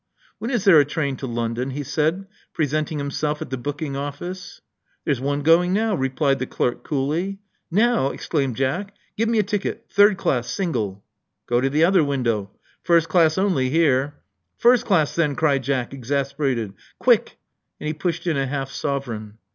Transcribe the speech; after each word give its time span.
'*When 0.39 0.49
is 0.49 0.63
there 0.63 0.79
a 0.79 0.83
train 0.83 1.15
to 1.17 1.27
London?" 1.27 1.69
he 1.69 1.83
said, 1.83 2.25
pre 2.53 2.65
senting 2.65 2.97
himself 2.97 3.39
at 3.39 3.51
the 3.51 3.55
booking 3.57 3.95
office. 3.95 4.59
There's 5.05 5.21
one 5.21 5.43
going 5.43 5.73
now," 5.73 5.93
replied 5.93 6.39
the 6.39 6.47
clerk 6.47 6.83
coolly. 6.83 7.37
Now!" 7.69 8.09
exclaimed 8.09 8.55
Jack. 8.55 8.95
Give 9.15 9.29
me 9.29 9.37
a 9.37 9.43
ticket— 9.43 9.85
third 9.93 10.17
class— 10.17 10.49
single." 10.49 11.03
Go 11.45 11.61
to 11.61 11.69
the 11.69 11.83
other 11.83 12.03
window. 12.03 12.49
First 12.81 13.09
class 13.09 13.37
only 13.37 13.69
here. 13.69 14.15
"First 14.57 14.87
class, 14.87 15.13
then," 15.13 15.35
cried 15.35 15.61
Jack, 15.61 15.93
exasperated. 15.93 16.73
Quick." 16.97 17.37
And 17.79 17.85
he 17.87 17.93
pushed 17.93 18.25
in 18.25 18.37
a 18.37 18.47
half 18.47 18.71
sovereign. 18.71 19.37